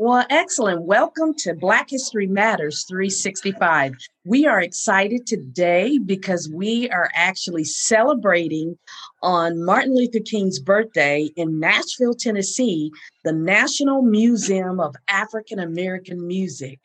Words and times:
Well, 0.00 0.24
excellent. 0.30 0.82
Welcome 0.82 1.34
to 1.38 1.54
Black 1.54 1.90
History 1.90 2.28
Matters 2.28 2.84
365. 2.84 3.94
We 4.24 4.46
are 4.46 4.60
excited 4.60 5.26
today 5.26 5.98
because 5.98 6.48
we 6.48 6.88
are 6.90 7.10
actually 7.16 7.64
celebrating 7.64 8.78
on 9.24 9.64
Martin 9.64 9.96
Luther 9.96 10.20
King's 10.20 10.60
birthday 10.60 11.30
in 11.34 11.58
Nashville, 11.58 12.14
Tennessee, 12.14 12.92
the 13.24 13.32
National 13.32 14.02
Museum 14.02 14.78
of 14.78 14.94
African 15.08 15.58
American 15.58 16.24
Music. 16.24 16.78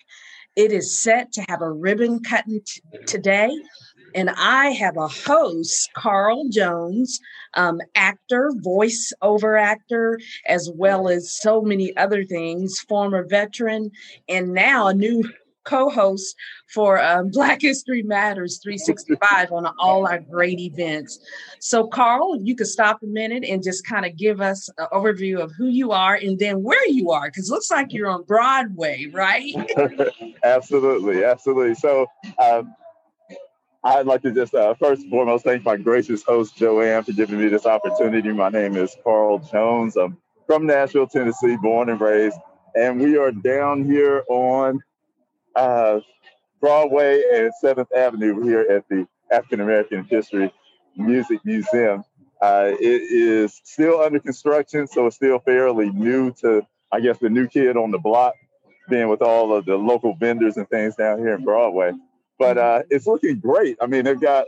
It 0.55 0.71
is 0.71 0.97
set 0.97 1.31
to 1.33 1.45
have 1.49 1.61
a 1.61 1.71
ribbon 1.71 2.23
cutting 2.23 2.61
t- 2.65 2.81
today 3.05 3.51
and 4.15 4.29
I 4.31 4.69
have 4.71 4.97
a 4.97 5.07
host, 5.07 5.89
Carl 5.93 6.47
Jones, 6.49 7.19
um, 7.55 7.79
actor, 7.95 8.51
voice-over 8.55 9.57
actor, 9.57 10.19
as 10.47 10.69
well 10.73 11.07
as 11.07 11.39
so 11.39 11.61
many 11.61 11.95
other 11.97 12.23
things, 12.23 12.79
former 12.79 13.25
veteran, 13.27 13.91
and 14.27 14.53
now 14.53 14.87
a 14.87 14.93
new 14.93 15.23
co-host 15.63 16.35
for 16.73 17.01
um, 17.01 17.29
Black 17.31 17.61
History 17.61 18.03
Matters 18.03 18.59
365 18.61 19.51
on 19.51 19.73
all 19.79 20.07
our 20.07 20.19
great 20.19 20.59
events. 20.59 21.19
So, 21.59 21.87
Carl, 21.87 22.39
you 22.41 22.55
could 22.55 22.67
stop 22.67 23.01
a 23.03 23.07
minute 23.07 23.43
and 23.43 23.63
just 23.63 23.85
kind 23.85 24.05
of 24.05 24.17
give 24.17 24.41
us 24.41 24.69
an 24.77 24.87
overview 24.91 25.39
of 25.39 25.51
who 25.57 25.67
you 25.67 25.91
are 25.91 26.15
and 26.15 26.37
then 26.39 26.63
where 26.63 26.87
you 26.87 27.11
are, 27.11 27.27
because 27.27 27.49
looks 27.49 27.71
like 27.71 27.93
you're 27.93 28.09
on 28.09 28.23
Broadway, 28.23 29.07
right? 29.11 29.53
absolutely, 30.43 31.23
absolutely. 31.23 31.75
So, 31.75 32.07
um, 32.43 32.73
I'd 33.85 34.05
like 34.05 34.21
to 34.21 34.31
just 34.31 34.53
uh, 34.53 34.73
first 34.75 35.01
and 35.01 35.11
foremost 35.11 35.43
thank 35.43 35.65
my 35.65 35.75
gracious 35.75 36.23
host 36.23 36.55
Joanne 36.55 37.03
for 37.03 37.11
giving 37.11 37.37
me 37.37 37.49
this 37.49 37.65
opportunity. 37.65 38.31
My 38.31 38.47
name 38.47 38.77
is 38.77 38.95
Carl 39.03 39.39
Jones. 39.39 39.97
I'm 39.97 40.17
from 40.47 40.65
Nashville, 40.65 41.07
Tennessee, 41.07 41.57
born 41.61 41.89
and 41.89 41.99
raised, 41.99 42.37
and 42.75 43.01
we 43.01 43.17
are 43.17 43.31
down 43.31 43.83
here 43.83 44.23
on 44.29 44.81
uh, 45.57 45.99
Broadway 46.61 47.23
and 47.33 47.51
Seventh 47.59 47.89
Avenue 47.93 48.41
here 48.43 48.61
at 48.61 48.87
the 48.87 49.05
African 49.29 49.59
American 49.59 50.05
History 50.05 50.53
Music 50.95 51.39
Museum. 51.43 52.05
Uh, 52.41 52.71
it 52.79 53.01
is 53.01 53.59
still 53.65 53.99
under 53.99 54.19
construction, 54.19 54.87
so 54.87 55.07
it's 55.07 55.17
still 55.17 55.39
fairly 55.39 55.89
new 55.89 56.31
to, 56.35 56.65
I 56.89 57.01
guess, 57.01 57.17
the 57.17 57.29
new 57.29 57.49
kid 57.49 57.75
on 57.75 57.91
the 57.91 57.99
block, 57.99 58.33
being 58.89 59.09
with 59.09 59.21
all 59.21 59.53
of 59.53 59.65
the 59.65 59.75
local 59.75 60.15
vendors 60.15 60.55
and 60.55 60.69
things 60.69 60.95
down 60.95 61.19
here 61.19 61.33
in 61.35 61.43
Broadway. 61.43 61.91
But 62.39 62.57
uh, 62.57 62.83
it's 62.89 63.07
looking 63.07 63.39
great. 63.39 63.77
I 63.81 63.87
mean, 63.87 64.03
they've 64.05 64.19
got 64.19 64.45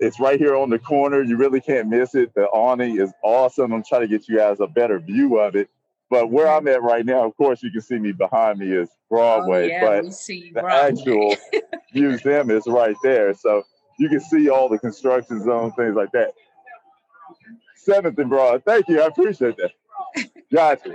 it's 0.00 0.20
right 0.20 0.38
here 0.38 0.54
on 0.54 0.70
the 0.70 0.78
corner. 0.78 1.22
You 1.22 1.36
really 1.36 1.60
can't 1.60 1.88
miss 1.88 2.14
it. 2.14 2.32
The 2.34 2.46
awning 2.46 3.00
is 3.00 3.12
awesome. 3.22 3.72
I'm 3.72 3.82
trying 3.82 4.02
to 4.02 4.08
get 4.08 4.28
you 4.28 4.36
guys 4.36 4.60
a 4.60 4.66
better 4.66 4.98
view 5.00 5.38
of 5.38 5.56
it. 5.56 5.68
But 6.10 6.30
where 6.30 6.48
I'm 6.48 6.66
at 6.68 6.82
right 6.82 7.04
now, 7.04 7.26
of 7.26 7.36
course, 7.36 7.62
you 7.62 7.70
can 7.70 7.82
see 7.82 7.98
me 7.98 8.12
behind 8.12 8.60
me 8.60 8.72
is 8.72 8.88
Broadway. 9.10 9.64
Oh, 9.64 9.66
yeah, 9.66 10.00
but 10.02 10.04
the 10.04 10.50
Broadway. 10.54 11.00
actual 11.00 11.36
museum 11.94 12.50
is 12.50 12.66
right 12.66 12.96
there. 13.02 13.34
So 13.34 13.64
you 13.98 14.08
can 14.08 14.20
see 14.20 14.48
all 14.48 14.68
the 14.68 14.78
construction 14.78 15.42
zone, 15.42 15.72
things 15.72 15.96
like 15.96 16.12
that. 16.12 16.32
Seventh 17.76 18.18
and 18.18 18.30
Broad. 18.30 18.64
Thank 18.64 18.88
you. 18.88 19.02
I 19.02 19.06
appreciate 19.06 19.56
that. 19.56 20.30
Gotcha. 20.52 20.94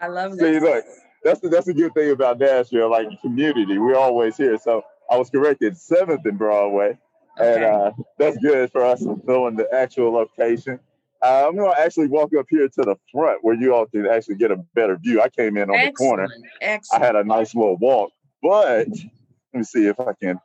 I 0.00 0.08
love 0.08 0.36
that. 0.36 0.40
See, 0.40 0.60
look, 0.60 0.84
that's 1.22 1.40
the, 1.40 1.48
that's 1.48 1.68
a 1.68 1.74
good 1.74 1.94
thing 1.94 2.10
about 2.10 2.38
Nashville, 2.38 2.90
like 2.90 3.08
community. 3.22 3.78
We're 3.78 3.96
always 3.96 4.36
here. 4.36 4.58
So 4.58 4.84
I 5.10 5.16
was 5.18 5.30
corrected 5.30 5.76
seventh 5.76 6.24
and 6.24 6.38
Broadway, 6.38 6.98
and 7.40 7.64
uh, 7.64 7.92
that's 8.18 8.36
good 8.38 8.70
for 8.72 8.84
us 8.84 9.02
knowing 9.24 9.56
the 9.56 9.68
actual 9.72 10.12
location. 10.12 10.80
Uh, 11.22 11.46
I'm 11.48 11.56
going 11.56 11.72
to 11.74 11.80
actually 11.80 12.08
walk 12.08 12.32
up 12.38 12.46
here 12.50 12.68
to 12.68 12.82
the 12.82 12.96
front 13.12 13.42
where 13.42 13.54
you 13.54 13.74
all 13.74 13.86
can 13.86 14.06
actually 14.06 14.36
get 14.36 14.50
a 14.50 14.56
better 14.74 14.96
view. 14.96 15.20
I 15.22 15.28
came 15.28 15.56
in 15.56 15.70
on 15.70 15.76
the 15.80 15.92
corner. 15.92 16.28
Excellent. 16.60 17.02
I 17.02 17.06
had 17.06 17.16
a 17.16 17.24
nice 17.24 17.54
little 17.54 17.76
walk, 17.78 18.10
but 18.42 18.88
let 19.54 19.54
me 19.54 19.62
see 19.64 19.86
if 19.86 19.98
I 19.98 20.12
can 20.22 20.38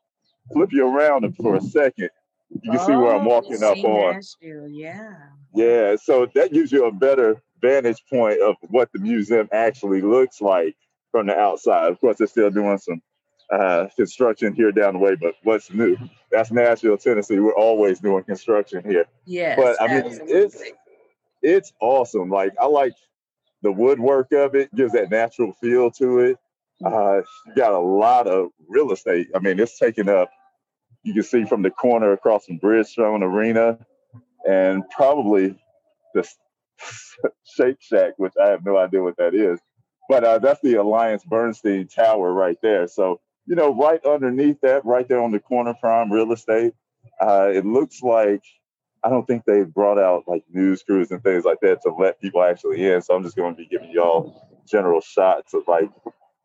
flip 0.54 0.70
you 0.72 0.88
around 0.88 1.36
for 1.36 1.56
a 1.56 1.62
second. 1.62 2.10
You 2.64 2.72
can 2.72 2.80
see 2.80 2.92
where 2.96 3.16
I'm 3.16 3.26
Oh, 3.28 3.30
walking 3.30 3.64
up 3.64 3.78
on. 3.84 4.16
Nashville, 4.16 4.68
yeah. 4.70 5.16
Yeah, 5.54 5.96
so 6.02 6.28
that 6.36 6.54
gives 6.54 6.72
you 6.72 6.86
a 6.86 6.92
better 6.92 7.42
vantage 7.62 8.04
point 8.10 8.42
of 8.42 8.56
what 8.70 8.90
the 8.94 9.00
museum 9.00 9.50
actually 9.52 10.02
looks 10.02 10.42
like 10.42 10.76
from 11.12 11.28
the 11.28 11.38
outside. 11.38 11.92
Of 11.92 12.00
course, 12.00 12.18
they're 12.18 12.28
still 12.28 12.50
doing 12.50 12.78
some 12.78 13.02
uh, 13.52 13.88
construction 13.96 14.54
here 14.54 14.72
down 14.72 14.94
the 14.94 15.00
way, 15.00 15.16
but 15.16 15.36
what's 15.44 15.72
new? 15.72 15.98
That's 16.32 16.52
Nashville, 16.52 16.98
Tennessee. 16.98 17.40
We're 17.40 17.56
always 17.56 18.00
doing 18.00 18.24
construction 18.24 18.84
here. 18.84 19.06
Yes. 19.26 19.60
But 19.62 19.82
I 19.82 19.88
mean, 19.88 20.06
absolutely. 20.06 20.34
it's 20.34 20.64
it's 21.42 21.74
awesome. 21.82 22.30
Like 22.30 22.54
I 22.60 22.66
like 22.66 22.94
the 23.62 23.72
woodwork 23.72 24.32
of 24.32 24.56
it, 24.56 24.74
gives 24.74 24.94
that 24.94 25.12
natural 25.12 25.54
feel 25.54 25.92
to 25.92 26.20
it. 26.20 26.38
Uh, 26.84 27.22
you 27.46 27.56
got 27.56 27.74
a 27.74 27.80
lot 27.80 28.28
of 28.28 28.50
real 28.68 28.92
estate. 28.92 29.28
I 29.36 29.40
mean, 29.40 29.60
it's 29.60 29.78
taken 29.78 30.10
up. 30.10 30.30
You 31.04 31.14
can 31.14 31.24
see 31.24 31.46
from 31.46 31.62
the 31.62 31.70
corner 31.70 32.14
across 32.14 32.46
from 32.46 32.60
Bridgestone 32.60 33.22
Arena, 33.22 33.78
and 34.48 34.84
probably 34.90 35.60
the 36.14 36.28
Shake 37.44 37.82
Shack, 37.82 38.14
which 38.18 38.34
I 38.42 38.48
have 38.48 38.66
no 38.66 38.78
idea 38.78 39.04
what 39.04 39.18
that 39.18 39.36
is. 39.36 39.60
But 40.10 40.24
uh, 40.24 40.40
that's 40.40 40.62
the 40.62 40.76
Alliance 40.76 41.24
Bernstein 41.24 41.88
Tower 41.88 42.34
right 42.34 42.58
there. 42.62 42.88
So 42.88 43.20
you 43.46 43.56
know, 43.56 43.74
right 43.76 44.04
underneath 44.06 44.62
that, 44.62 44.86
right 44.86 45.08
there 45.08 45.22
on 45.22 45.32
the 45.32 45.40
corner, 45.40 45.74
prime 45.80 46.12
real 46.12 46.32
estate. 46.32 46.74
Uh, 47.20 47.52
it 47.54 47.66
looks 47.66 48.02
like 48.02 48.44
I 49.04 49.10
don't 49.10 49.26
think 49.26 49.46
they've 49.46 49.72
brought 49.72 49.98
out 49.98 50.24
like 50.28 50.44
news 50.52 50.84
crews 50.84 51.12
and 51.12 51.24
things 51.24 51.44
like 51.44 51.60
that 51.62 51.82
to 51.84 51.94
let 51.94 52.22
people 52.22 52.44
actually 52.44 52.86
in. 52.88 53.02
So 53.02 53.16
I'm 53.16 53.24
just 53.24 53.36
going 53.36 53.56
to 53.56 53.58
be 53.58 53.68
giving 53.68 53.92
y'all 53.92 54.48
general 54.70 55.02
shots 55.02 55.54
of 55.54 55.64
like 55.68 55.90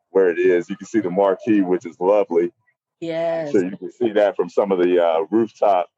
where 0.09 0.29
it 0.29 0.39
is. 0.39 0.69
You 0.69 0.75
can 0.75 0.87
see 0.87 0.99
the 0.99 1.11
marquee, 1.11 1.61
which 1.61 1.85
is 1.85 1.99
lovely. 1.99 2.51
yes. 2.99 3.51
So 3.51 3.59
you 3.59 3.77
can 3.77 3.91
see 3.91 4.11
that 4.13 4.35
from 4.35 4.49
some 4.49 4.71
of 4.71 4.79
the 4.79 5.03
uh, 5.03 5.25
rooftop 5.29 5.89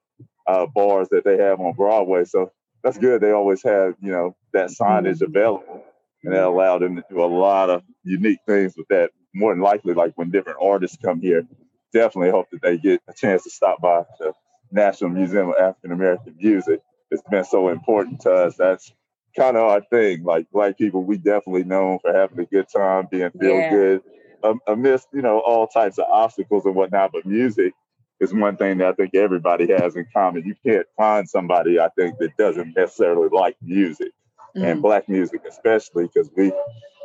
uh, 0.47 0.65
bars 0.65 1.07
that 1.09 1.23
they 1.23 1.38
have 1.38 1.59
on 1.61 1.73
Broadway. 1.73 2.25
So 2.25 2.51
that's 2.83 2.97
good. 2.97 3.21
They 3.21 3.31
always 3.31 3.63
have, 3.63 3.95
you 4.01 4.11
know, 4.11 4.35
that 4.53 4.69
signage 4.69 5.21
available. 5.21 5.83
And 6.23 6.33
that 6.33 6.43
allowed 6.43 6.81
them 6.81 6.97
to 6.97 7.03
do 7.09 7.23
a 7.23 7.25
lot 7.25 7.69
of 7.69 7.83
unique 8.03 8.39
things 8.45 8.73
with 8.75 8.88
that. 8.89 9.11
More 9.34 9.53
than 9.53 9.63
likely, 9.63 9.94
like 9.94 10.13
when 10.16 10.31
different 10.31 10.59
artists 10.62 10.97
come 11.03 11.22
here, 11.22 11.47
definitely 11.94 12.31
hope 12.31 12.50
that 12.51 12.62
they 12.62 12.78
get 12.78 13.01
a 13.07 13.13
chance 13.13 13.44
to 13.44 13.50
stop 13.50 13.81
by 13.81 14.03
the 14.19 14.34
National 14.72 15.12
Museum 15.12 15.50
of 15.50 15.56
African 15.59 15.91
American 15.91 16.35
Music. 16.40 16.81
It's 17.12 17.23
been 17.29 17.44
so 17.44 17.69
important 17.69 18.22
to 18.22 18.31
us. 18.34 18.56
That's 18.57 18.91
kind 19.38 19.57
of 19.57 19.63
our 19.63 19.81
thing. 19.81 20.23
Like 20.23 20.50
black 20.51 20.78
people, 20.78 21.03
we 21.03 21.18
definitely 21.18 21.63
known 21.63 22.00
for 22.00 22.13
having 22.13 22.39
a 22.39 22.45
good 22.45 22.68
time, 22.69 23.07
being 23.12 23.31
feel 23.31 23.62
Yeah. 23.62 23.69
good, 23.69 24.01
um, 24.44 24.59
amidst 24.68 25.09
you 25.13 25.22
know 25.22 25.39
all 25.39 25.68
types 25.68 26.00
of 26.00 26.06
obstacles 26.12 26.66
and 26.66 26.75
whatnot. 26.75 27.12
But 27.13 27.25
music 27.25 27.73
is 28.19 28.34
one 28.34 28.57
thing 28.57 28.79
that 28.79 28.88
I 28.89 28.94
think 28.94 29.16
everybody 29.16 29.72
has 29.73 29.95
in 29.95 30.07
common. 30.13 30.44
You 30.45 30.56
can't 30.66 30.88
find 30.97 31.29
somebody 31.29 31.79
I 31.79 31.89
think 31.97 32.18
that 32.19 32.35
doesn't 32.38 32.75
necessarily 32.75 33.29
like 33.31 33.57
music 33.62 34.12
and 34.56 34.79
Mhm. 34.79 34.81
black 34.81 35.07
music 35.09 35.41
especially 35.47 36.07
because 36.07 36.29
we 36.35 36.51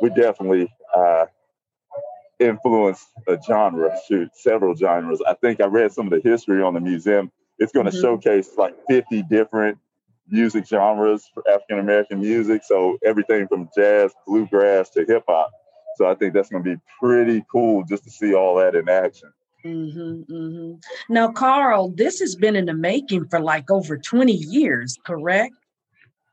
we 0.01 0.09
definitely 0.09 0.69
uh, 0.95 1.25
influence 2.39 3.05
a 3.27 3.37
genre, 3.41 3.95
shoot, 4.07 4.29
several 4.35 4.75
genres. 4.75 5.21
I 5.27 5.33
think 5.35 5.61
I 5.61 5.65
read 5.65 5.91
some 5.91 6.11
of 6.11 6.11
the 6.11 6.27
history 6.27 6.61
on 6.61 6.73
the 6.73 6.79
museum. 6.79 7.31
It's 7.59 7.71
going 7.71 7.85
to 7.85 7.91
Mhm. 7.91 8.01
showcase 8.01 8.57
like 8.57 8.75
50 8.87 9.23
different 9.23 9.77
music 10.27 10.67
genres 10.67 11.29
for 11.33 11.47
African 11.49 11.79
American 11.79 12.19
music. 12.19 12.63
So 12.63 12.97
everything 13.03 13.47
from 13.47 13.69
jazz, 13.75 14.13
bluegrass 14.25 14.89
to 14.91 15.05
hip 15.05 15.23
hop. 15.27 15.51
So 15.95 16.07
I 16.07 16.15
think 16.15 16.33
that's 16.33 16.49
going 16.49 16.63
to 16.63 16.75
be 16.75 16.81
pretty 16.99 17.45
cool 17.49 17.83
just 17.85 18.03
to 18.03 18.09
see 18.09 18.33
all 18.33 18.55
that 18.55 18.75
in 18.75 18.89
action. 18.89 19.31
hmm 19.63 20.21
hmm 20.23 20.73
Now, 21.09 21.31
Carl, 21.31 21.89
this 21.95 22.19
has 22.19 22.35
been 22.35 22.55
in 22.55 22.65
the 22.65 22.73
making 22.73 23.27
for 23.29 23.39
like 23.39 23.71
over 23.71 23.97
20 23.97 24.33
years, 24.33 24.97
correct? 25.05 25.53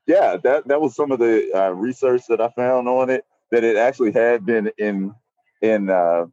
yeah, 0.06 0.36
that 0.42 0.66
that 0.66 0.80
was 0.80 0.96
some 0.96 1.12
of 1.12 1.20
the 1.20 1.52
uh, 1.54 1.70
research 1.70 2.22
that 2.28 2.40
I 2.40 2.48
found 2.50 2.88
on 2.88 3.08
it. 3.08 3.24
That 3.52 3.62
it 3.62 3.76
actually 3.76 4.12
had 4.12 4.44
been 4.44 4.72
in 4.78 5.14
in 5.62 5.90
uh, 5.90 6.26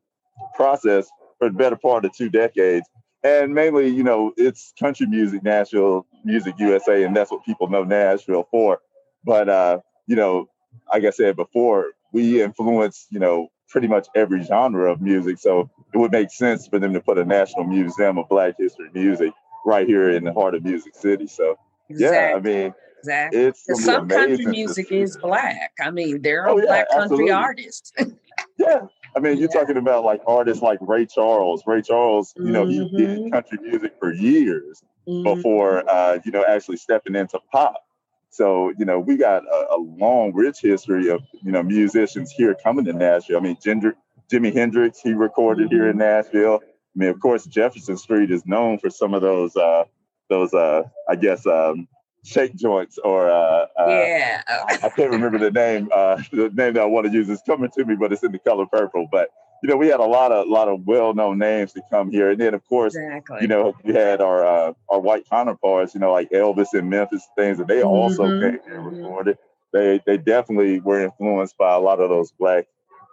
process 0.55 1.07
for 1.37 1.49
the 1.49 1.55
better 1.55 1.75
part 1.77 2.05
of 2.05 2.13
two 2.13 2.29
decades, 2.29 2.87
and 3.23 3.53
mainly, 3.53 3.87
you 3.87 4.03
know, 4.03 4.33
it's 4.37 4.73
country 4.79 5.07
music, 5.07 5.43
Nashville 5.43 6.05
Music 6.25 6.55
USA, 6.57 7.03
and 7.03 7.15
that's 7.15 7.31
what 7.31 7.45
people 7.45 7.69
know 7.69 7.83
Nashville 7.83 8.47
for. 8.51 8.79
But 9.23 9.49
uh, 9.49 9.79
you 10.07 10.15
know, 10.15 10.49
like 10.91 11.03
I 11.05 11.09
said 11.11 11.35
before, 11.35 11.91
we 12.11 12.41
influence, 12.41 13.07
you 13.09 13.19
know, 13.19 13.49
pretty 13.69 13.87
much 13.87 14.07
every 14.15 14.43
genre 14.43 14.91
of 14.91 15.01
music. 15.01 15.37
So 15.37 15.69
it 15.93 15.97
would 15.97 16.11
make 16.11 16.31
sense 16.31 16.67
for 16.67 16.79
them 16.79 16.93
to 16.93 17.01
put 17.01 17.17
a 17.17 17.25
National 17.25 17.65
Museum 17.65 18.17
of 18.17 18.27
Black 18.29 18.55
History 18.57 18.89
music 18.93 19.31
right 19.65 19.87
here 19.87 20.09
in 20.11 20.23
the 20.23 20.33
heart 20.33 20.55
of 20.55 20.63
Music 20.63 20.95
City. 20.95 21.27
So 21.27 21.57
yeah, 21.89 22.33
I 22.35 22.39
mean, 22.39 22.73
exactly. 22.99 23.39
it's 23.41 23.83
some 23.83 24.07
country 24.07 24.45
music 24.45 24.91
is 24.91 25.17
black. 25.17 25.71
I 25.81 25.91
mean, 25.91 26.21
there 26.21 26.43
are 26.43 26.49
Oh, 26.49 26.57
yeah, 26.57 26.65
black 26.65 26.89
country 26.89 27.03
absolutely. 27.03 27.31
artists. 27.31 27.93
Yeah. 28.57 28.81
I 29.15 29.19
mean, 29.19 29.37
you're 29.37 29.49
Yeah. 29.53 29.59
talking 29.59 29.77
about 29.77 30.03
like 30.03 30.21
artists 30.27 30.61
like 30.61 30.79
Ray 30.81 31.05
Charles. 31.05 31.63
Ray 31.65 31.81
Charles, 31.81 32.33
you 32.37 32.51
know, 32.51 32.65
he 32.65 32.87
did 32.89 33.31
country 33.31 33.57
music 33.61 33.93
for 33.99 34.13
years 34.13 34.83
Mhm. 35.07 35.23
before, 35.23 35.83
uh, 35.89 36.19
you 36.23 36.31
know, 36.31 36.43
actually 36.47 36.77
stepping 36.77 37.15
into 37.15 37.39
pop. 37.51 37.83
So, 38.29 38.71
you 38.77 38.85
know, 38.85 38.99
we 38.99 39.17
got 39.17 39.43
a, 39.45 39.75
a, 39.75 39.77
long, 39.77 40.33
rich 40.33 40.61
history 40.61 41.09
of, 41.09 41.21
you 41.41 41.51
know, 41.51 41.63
musicians 41.63 42.31
here 42.31 42.55
coming 42.63 42.85
to 42.85 42.93
Nashville. 42.93 43.37
I 43.37 43.39
mean, 43.39 43.57
Ginger, 43.61 43.95
Jimi 44.31 44.53
Hendrix, 44.53 45.01
he 45.01 45.13
recorded 45.13 45.67
mm-hmm. 45.67 45.75
here 45.75 45.85
in 45.87 45.97
mm-hmm. 45.97 45.99
Nashville. 45.99 46.59
I 46.63 46.99
mean, 46.99 47.09
of 47.09 47.19
course, 47.19 47.45
Jefferson 47.45 47.97
Street 47.97 48.29
is 48.29 48.45
known 48.45 48.77
for 48.77 48.89
some 48.89 49.15
of 49.15 49.21
those, 49.21 49.55
uh, 49.55 49.85
those, 50.29 50.53
uh, 50.53 50.83
I 51.07 51.15
guess, 51.15 51.47
um, 51.47 51.87
shake 52.23 52.55
joints 52.55 52.97
or 52.97 53.29
uh, 53.29 53.65
uh, 53.79 53.87
yeah 53.87 54.41
I, 54.47 54.79
I, 54.83 54.89
can't 54.89 55.11
remember 55.11 55.37
the 55.37 55.51
name 55.51 55.89
uh, 55.93 56.21
the 56.31 56.49
name 56.49 56.73
that 56.73 56.81
i 56.81 56.85
want 56.85 57.07
to 57.07 57.11
use 57.13 57.29
is 57.29 57.41
coming 57.45 57.69
to 57.71 57.85
me 57.85 57.95
but 57.95 58.11
it's 58.11 58.23
in 58.23 58.31
the 58.31 58.39
color 58.39 58.65
purple 58.65 59.07
but 59.11 59.29
you 59.63 59.69
know 59.69 59.77
we 59.77 59.87
had 59.87 59.99
a 59.99 60.05
lot 60.05 60.31
of 60.31 60.47
a 60.47 60.49
lot 60.49 60.67
of 60.67 60.85
well-known 60.85 61.37
names 61.37 61.73
to 61.73 61.81
come 61.89 62.09
here 62.09 62.31
and 62.31 62.39
then 62.39 62.53
of 62.53 62.65
course 62.67 62.95
exactly. 62.95 63.37
you 63.41 63.47
know 63.47 63.73
we 63.83 63.93
had 63.93 64.21
our 64.21 64.45
uh, 64.45 64.73
our 64.89 64.99
white 64.99 65.29
counterparts 65.29 65.93
you 65.93 65.99
know 65.99 66.11
like 66.11 66.29
elvis 66.31 66.73
and 66.73 66.89
memphis 66.89 67.25
things 67.37 67.59
and 67.59 67.67
they 67.67 67.77
mm-hmm. 67.77 67.87
also 67.87 68.23
came 68.23 68.39
here 68.39 68.61
and 68.67 68.85
mm-hmm. 68.85 68.97
recorded 68.97 69.37
they 69.73 70.01
they 70.05 70.17
definitely 70.17 70.79
were 70.79 71.01
influenced 71.01 71.57
by 71.57 71.73
a 71.73 71.79
lot 71.79 71.99
of 71.99 72.09
those 72.09 72.31
black 72.31 72.67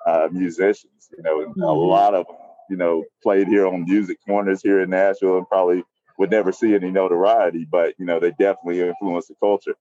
uh, 0.07 0.29
musicians 0.31 1.09
you 1.17 1.23
know 1.23 1.39
mm-hmm. 1.41 1.63
a 1.63 1.73
lot 1.73 2.15
of 2.15 2.27
them, 2.27 2.37
you 2.71 2.77
know 2.77 3.05
played 3.23 3.49
here 3.49 3.67
on 3.67 3.85
music 3.85 4.19
corners 4.27 4.63
here 4.63 4.81
in 4.81 4.91
nashville 4.91 5.39
and 5.39 5.49
probably 5.49 5.85
would 6.19 6.31
never 6.31 6.53
see 6.53 6.75
any 6.75 6.91
notoriety, 6.91 7.67
but 7.71 7.95
you 7.99 8.07
know, 8.07 8.21
they 8.21 8.31
definitely 8.31 8.81
influence 8.81 9.27
the 9.27 9.35
culture. 9.41 9.75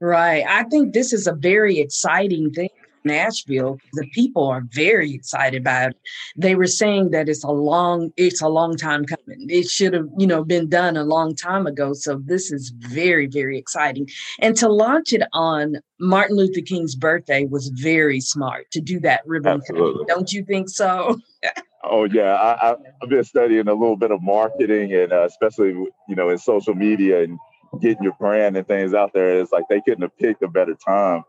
Right. 0.00 0.44
I 0.48 0.64
think 0.64 0.94
this 0.94 1.12
is 1.12 1.26
a 1.26 1.34
very 1.34 1.78
exciting 1.78 2.50
thing. 2.52 2.70
Nashville, 3.04 3.78
the 3.94 4.06
people 4.12 4.46
are 4.46 4.62
very 4.72 5.14
excited 5.14 5.60
about 5.60 5.90
it. 5.90 5.96
They 6.36 6.54
were 6.54 6.66
saying 6.66 7.10
that 7.10 7.28
it's 7.28 7.44
a 7.44 7.50
long, 7.50 8.12
it's 8.16 8.42
a 8.42 8.48
long 8.48 8.76
time 8.76 9.04
coming. 9.04 9.46
It 9.48 9.68
should 9.68 9.94
have, 9.94 10.08
you 10.18 10.26
know, 10.26 10.44
been 10.44 10.68
done 10.68 10.96
a 10.96 11.04
long 11.04 11.34
time 11.34 11.66
ago. 11.66 11.92
So 11.94 12.20
this 12.22 12.52
is 12.52 12.70
very, 12.70 13.26
very 13.26 13.58
exciting. 13.58 14.08
And 14.40 14.56
to 14.56 14.68
launch 14.68 15.12
it 15.12 15.22
on 15.32 15.76
Martin 15.98 16.36
Luther 16.36 16.60
King's 16.60 16.94
birthday 16.94 17.46
was 17.46 17.68
very 17.68 18.20
smart 18.20 18.70
to 18.72 18.80
do 18.80 19.00
that 19.00 19.22
ribbon 19.26 19.60
cutting. 19.66 20.04
Don't 20.06 20.32
you 20.32 20.44
think 20.44 20.68
so? 20.68 21.18
Oh 21.90 22.04
yeah, 22.04 22.34
I, 22.34 22.76
have 23.00 23.10
been 23.10 23.24
studying 23.24 23.68
a 23.68 23.74
little 23.74 23.96
bit 23.96 24.12
of 24.12 24.22
marketing 24.22 24.94
and 24.94 25.12
uh, 25.12 25.24
especially 25.24 25.70
you 25.70 26.16
know 26.16 26.30
in 26.30 26.38
social 26.38 26.74
media 26.74 27.24
and 27.24 27.38
getting 27.80 28.04
your 28.04 28.14
brand 28.20 28.56
and 28.56 28.66
things 28.66 28.94
out 28.94 29.12
there. 29.12 29.40
It's 29.40 29.52
like 29.52 29.64
they 29.68 29.80
couldn't 29.80 30.02
have 30.02 30.16
picked 30.16 30.42
a 30.42 30.48
better 30.48 30.74
time 30.74 31.24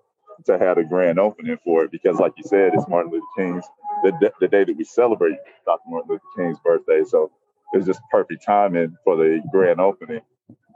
to 0.45 0.59
have 0.59 0.77
a 0.77 0.83
grand 0.83 1.19
opening 1.19 1.57
for 1.63 1.83
it 1.83 1.91
because, 1.91 2.17
like 2.19 2.33
you 2.37 2.43
said, 2.45 2.73
it's 2.75 2.87
Martin 2.87 3.11
Luther 3.11 3.25
King's 3.37 3.65
the, 4.03 4.31
the 4.39 4.47
day 4.47 4.63
that 4.63 4.77
we 4.77 4.83
celebrate 4.83 5.37
Dr. 5.65 5.83
Martin 5.87 6.11
Luther 6.11 6.23
King's 6.37 6.59
birthday. 6.63 7.03
So 7.07 7.31
it's 7.73 7.85
just 7.85 8.01
perfect 8.11 8.45
timing 8.45 8.95
for 9.03 9.17
the 9.17 9.41
grand 9.51 9.81
opening 9.81 10.21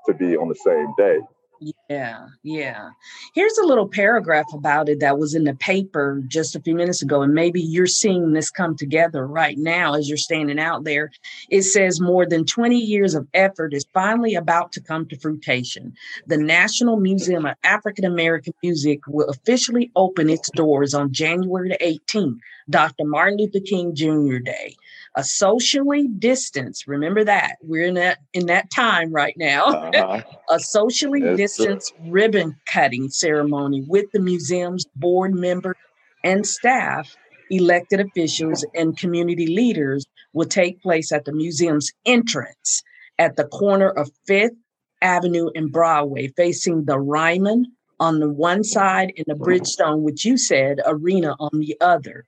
to 0.08 0.14
be 0.14 0.38
on 0.38 0.50
the 0.50 0.56
same 0.56 0.94
day. 0.98 1.20
Yeah, 1.60 2.28
yeah. 2.44 2.90
Here's 3.34 3.57
a 3.57 3.66
little 3.66 3.88
paragraph 3.88 4.46
about 4.54 4.90
it 4.90 5.00
that 5.00 5.18
was 5.18 5.34
in 5.34 5.46
the 5.46 5.56
paper 5.56 6.22
just 6.28 6.56
a 6.56 6.62
few 6.62 6.75
minutes 6.75 7.02
ago, 7.02 7.22
and 7.22 7.34
maybe 7.34 7.62
you're 7.62 7.86
seeing 7.86 8.34
this 8.34 8.52
come 8.52 8.75
together 8.75 9.25
right 9.25 9.57
now 9.57 9.94
as 9.94 10.10
you're 10.10 10.18
standing 10.18 10.60
out 10.60 10.84
there. 10.84 11.12
It 11.50 11.63
says 11.63 12.02
more 12.02 12.25
than 12.25 12.46
20 12.46 12.78
years 12.78 13.16
of 13.16 13.28
effort 13.34 13.74
is 13.74 13.86
finally 13.94 14.36
about 14.36 14.72
to 14.74 14.81
come 14.81 15.07
to 15.07 15.18
fruition. 15.18 15.94
The 16.28 16.38
National 16.38 16.98
Museum 16.98 17.46
of 17.46 17.56
African 17.63 18.06
American 18.06 18.54
Music 18.62 19.00
will 19.08 19.30
officially 19.30 19.92
open 19.96 20.30
its 20.30 20.50
doors 20.51 20.94
on 20.94 21.13
January 21.13 21.69
the 21.69 21.78
18th, 21.78 22.40
Dr. 22.70 23.06
Martin 23.06 23.38
Luther 23.38 23.60
King 23.60 23.94
Jr. 23.96 24.38
Day 24.40 24.76
a 25.16 25.24
socially 25.24 26.08
distanced 26.20 26.88
remember 26.88 27.24
that 27.24 27.56
we're 27.62 27.86
in 27.86 27.94
that 27.94 28.20
in 28.34 28.46
that 28.48 28.70
time 28.70 29.12
right 29.12 29.36
now 29.38 29.66
uh-huh. 29.66 30.22
a 30.50 30.60
socially 30.60 31.22
distanced 31.36 31.94
ribbon 32.02 32.56
cutting 32.72 33.10
ceremony 33.10 33.84
with 33.88 34.06
the 34.12 34.20
museum's 34.20 34.86
board 34.96 35.34
members 35.34 35.76
and 36.24 36.46
staff 36.46 37.16
elected 37.50 38.00
officials 38.00 38.66
and 38.76 38.98
community 38.98 39.48
leaders 39.48 40.06
will 40.34 40.46
take 40.46 40.82
place 40.82 41.12
at 41.12 41.26
the 41.26 41.34
museum's 41.34 41.92
entrance 42.06 42.84
at 43.18 43.36
the 43.38 43.46
corner 43.46 43.90
of 43.90 44.10
fifth 44.28 44.56
avenue 45.02 45.50
and 45.56 45.72
broadway 45.72 46.28
facing 46.36 46.84
the 46.86 47.00
ryman 47.00 47.66
on 48.00 48.20
the 48.20 48.30
one 48.30 48.64
side 48.64 49.14
and 49.16 49.26
the 49.28 49.36
bridgestone 49.36 50.02
which 50.02 50.26
you 50.26 50.38
said 50.38 50.82
arena 50.86 51.36
on 51.40 51.60
the 51.60 51.78
other 51.80 52.26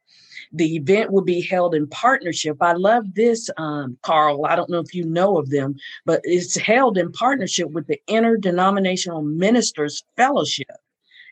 the 0.52 0.76
event 0.76 1.12
will 1.12 1.24
be 1.24 1.42
held 1.42 1.76
in 1.76 1.88
partnership. 1.88 2.58
I 2.62 2.74
love 2.74 3.14
this, 3.14 3.50
um, 3.58 3.98
Carl. 4.02 4.46
I 4.46 4.56
don't 4.56 4.70
know 4.70 4.80
if 4.80 4.94
you 4.94 5.06
know 5.06 5.38
of 5.38 5.50
them, 5.50 5.76
but 6.06 6.22
it's 6.24 6.58
held 6.58 6.98
in 6.98 7.12
partnership 7.12 7.72
with 7.72 7.88
the 7.88 8.00
Interdenominational 8.08 9.22
Ministers 9.22 10.04
Fellowship 10.16 10.68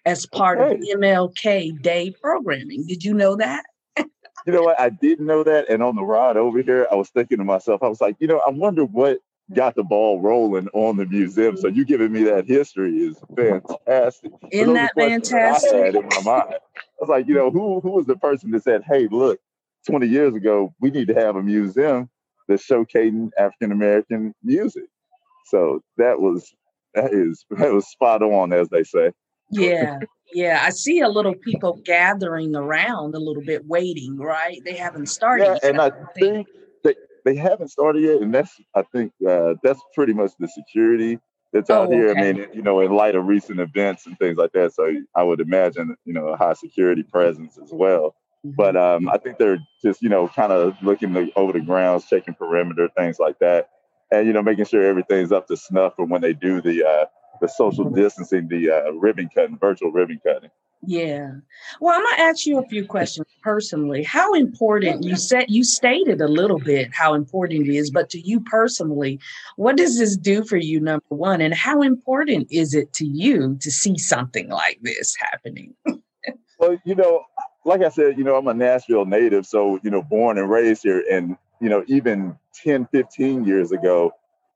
as 0.05 0.25
part 0.25 0.59
okay. 0.59 0.75
of 0.75 0.99
MLK 0.99 1.81
Day 1.81 2.11
programming. 2.21 2.85
Did 2.85 3.03
you 3.03 3.13
know 3.13 3.35
that? 3.35 3.65
you 3.97 4.53
know 4.53 4.61
what? 4.61 4.79
I 4.79 4.89
didn't 4.89 5.25
know 5.25 5.43
that. 5.43 5.69
And 5.69 5.81
on 5.81 5.95
the 5.95 6.03
ride 6.03 6.37
over 6.37 6.61
here, 6.61 6.87
I 6.91 6.95
was 6.95 7.09
thinking 7.09 7.39
to 7.39 7.43
myself, 7.43 7.81
I 7.81 7.87
was 7.87 8.01
like, 8.01 8.15
you 8.19 8.27
know, 8.27 8.41
I 8.45 8.51
wonder 8.51 8.85
what 8.85 9.19
got 9.53 9.75
the 9.75 9.83
ball 9.83 10.21
rolling 10.21 10.67
on 10.73 10.97
the 10.97 11.05
museum. 11.05 11.57
So 11.57 11.67
you 11.67 11.85
giving 11.85 12.11
me 12.11 12.23
that 12.23 12.47
history 12.47 12.97
is 12.97 13.19
fantastic. 13.35 14.31
Isn't 14.51 14.73
that 14.73 14.91
fantastic? 14.95 15.73
I 15.73 15.77
had 15.77 15.95
in 15.95 16.07
my 16.07 16.21
mind. 16.23 16.55
I 17.01 17.03
was 17.03 17.09
like, 17.09 17.27
you 17.27 17.35
know, 17.35 17.51
who 17.51 17.79
who 17.81 17.91
was 17.91 18.05
the 18.05 18.15
person 18.15 18.51
that 18.51 18.63
said, 18.63 18.83
"Hey, 18.85 19.07
look, 19.09 19.39
20 19.87 20.07
years 20.07 20.33
ago, 20.35 20.73
we 20.79 20.91
need 20.91 21.07
to 21.07 21.15
have 21.15 21.35
a 21.35 21.43
museum 21.43 22.09
that's 22.47 22.67
showcasing 22.67 23.29
African 23.37 23.71
American 23.71 24.33
music." 24.43 24.85
So 25.47 25.81
that 25.97 26.19
was 26.19 26.53
that 26.93 27.13
is 27.13 27.45
that 27.51 27.73
was 27.73 27.87
spot 27.87 28.21
on, 28.21 28.53
as 28.53 28.69
they 28.69 28.83
say. 28.83 29.11
Yeah, 29.51 29.99
yeah. 30.33 30.61
I 30.63 30.71
see 30.71 31.01
a 31.01 31.07
little 31.07 31.35
people 31.35 31.79
gathering 31.85 32.55
around 32.55 33.13
a 33.13 33.19
little 33.19 33.43
bit, 33.43 33.65
waiting. 33.65 34.17
Right? 34.17 34.59
They 34.65 34.73
haven't 34.75 35.07
started. 35.07 35.59
Yeah, 35.61 35.69
and 35.69 35.79
I 35.79 35.91
think 36.15 36.47
they 37.25 37.35
haven't 37.35 37.69
started 37.69 38.03
yet, 38.03 38.21
and 38.21 38.33
that's 38.33 38.55
I 38.75 38.83
think 38.93 39.11
uh, 39.27 39.55
that's 39.63 39.81
pretty 39.93 40.13
much 40.13 40.31
the 40.39 40.47
security 40.47 41.19
that's 41.53 41.69
out 41.69 41.87
oh, 41.87 41.91
here. 41.91 42.09
Okay. 42.09 42.29
I 42.29 42.33
mean, 42.33 42.47
you 42.53 42.61
know, 42.61 42.79
in 42.81 42.91
light 42.91 43.15
of 43.15 43.25
recent 43.25 43.59
events 43.59 44.05
and 44.05 44.17
things 44.19 44.37
like 44.37 44.51
that, 44.53 44.73
so 44.73 44.91
I 45.15 45.23
would 45.23 45.39
imagine 45.39 45.95
you 46.05 46.13
know 46.13 46.27
a 46.27 46.37
high 46.37 46.53
security 46.53 47.03
presence 47.03 47.57
as 47.61 47.71
well. 47.71 48.15
Mm-hmm. 48.45 48.55
But 48.55 48.75
um, 48.75 49.09
I 49.09 49.17
think 49.17 49.37
they're 49.37 49.59
just 49.83 50.01
you 50.01 50.09
know 50.09 50.27
kind 50.27 50.51
of 50.51 50.75
looking 50.81 51.13
the, 51.13 51.31
over 51.35 51.53
the 51.53 51.61
grounds, 51.61 52.05
checking 52.05 52.33
perimeter, 52.33 52.89
things 52.97 53.19
like 53.19 53.39
that, 53.39 53.69
and 54.11 54.27
you 54.27 54.33
know 54.33 54.41
making 54.41 54.65
sure 54.65 54.83
everything's 54.83 55.31
up 55.31 55.47
to 55.47 55.57
snuff 55.57 55.95
for 55.95 56.05
when 56.05 56.21
they 56.21 56.33
do 56.33 56.61
the 56.61 56.85
uh, 56.85 57.05
the 57.41 57.47
social 57.47 57.89
distancing, 57.89 58.47
the 58.47 58.71
uh, 58.71 58.91
ribbon 58.91 59.29
cutting, 59.33 59.57
virtual 59.57 59.91
ribbon 59.91 60.19
cutting. 60.23 60.51
Yeah. 60.87 61.31
Well, 61.79 61.95
I'm 61.95 62.03
gonna 62.03 62.29
ask 62.29 62.45
you 62.45 62.59
a 62.59 62.67
few 62.67 62.85
questions 62.85 63.27
personally. 63.41 64.03
How 64.03 64.33
important 64.33 65.03
you 65.03 65.15
said 65.15 65.45
you 65.47 65.63
stated 65.63 66.21
a 66.21 66.27
little 66.27 66.59
bit 66.59 66.93
how 66.93 67.13
important 67.13 67.67
it 67.67 67.75
is, 67.75 67.89
but 67.89 68.09
to 68.11 68.19
you 68.19 68.39
personally, 68.41 69.19
what 69.55 69.77
does 69.77 69.97
this 69.97 70.15
do 70.15 70.43
for 70.43 70.57
you, 70.57 70.79
number 70.79 71.05
one? 71.09 71.41
And 71.41 71.53
how 71.53 71.81
important 71.81 72.47
is 72.51 72.73
it 72.73 72.93
to 72.93 73.05
you 73.05 73.57
to 73.61 73.71
see 73.71 73.97
something 73.97 74.49
like 74.49 74.79
this 74.81 75.15
happening? 75.19 75.73
well, 76.59 76.77
you 76.85 76.95
know, 76.95 77.23
like 77.63 77.81
I 77.81 77.89
said, 77.89 78.17
you 78.17 78.23
know, 78.23 78.35
I'm 78.35 78.47
a 78.47 78.53
Nashville 78.53 79.05
native, 79.05 79.45
so 79.45 79.79
you 79.83 79.89
know, 79.89 80.03
born 80.03 80.37
and 80.37 80.49
raised 80.49 80.83
here, 80.83 81.03
and 81.11 81.35
you 81.59 81.69
know, 81.69 81.83
even 81.87 82.37
10, 82.63 82.87
15 82.87 83.45
years 83.45 83.71
ago, 83.71 84.11